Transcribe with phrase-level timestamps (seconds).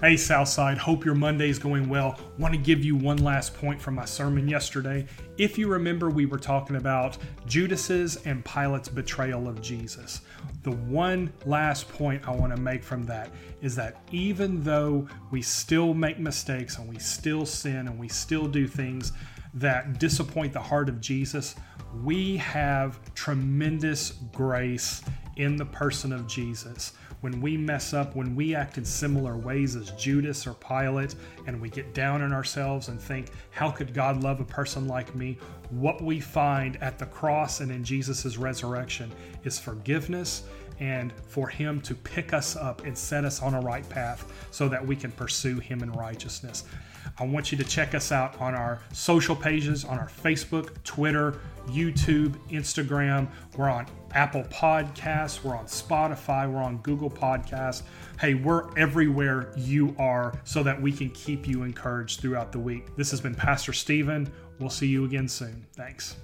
[0.00, 2.18] Hey, Southside, hope your Monday is going well.
[2.38, 5.04] Want to give you one last point from my sermon yesterday.
[5.36, 10.22] If you remember, we were talking about Judas's and Pilate's betrayal of Jesus.
[10.62, 13.28] The one last point I want to make from that
[13.60, 18.48] is that even though we still make mistakes and we still sin and we still
[18.48, 19.12] do things
[19.52, 21.56] that disappoint the heart of Jesus,
[22.02, 25.02] we have tremendous grace
[25.40, 29.76] in the person of Jesus when we mess up, when we act in similar ways
[29.76, 31.14] as Judas or Pilate,
[31.46, 35.14] and we get down on ourselves and think, how could God love a person like
[35.14, 35.38] me?
[35.70, 39.12] What we find at the cross and in Jesus' resurrection
[39.44, 40.44] is forgiveness
[40.80, 44.68] and for Him to pick us up and set us on a right path so
[44.68, 46.64] that we can pursue Him in righteousness.
[47.18, 51.40] I want you to check us out on our social pages on our Facebook, Twitter,
[51.68, 53.28] YouTube, Instagram.
[53.56, 57.82] We're on Apple Podcasts, we're on Spotify, we're on Google Podcasts.
[58.18, 62.96] Hey, we're everywhere you are so that we can keep you encouraged throughout the week.
[62.96, 64.30] This has been Pastor Stephen.
[64.58, 65.66] We'll see you again soon.
[65.74, 66.16] Thanks.